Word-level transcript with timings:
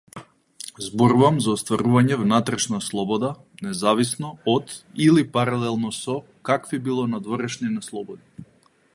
Зборувам 0.83 1.35
за 1.47 1.51
остварување 1.57 2.15
внатрешна 2.21 2.79
слобода 2.85 3.29
независно 3.65 4.31
од 4.53 4.73
или 5.07 5.25
паралелно 5.35 5.91
со 5.97 6.15
какви 6.51 6.81
било 6.89 7.05
надворешни 7.13 7.71
неслободи. 7.75 8.49